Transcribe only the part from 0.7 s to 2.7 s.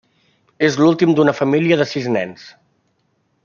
l'últim d'una família de sis nens.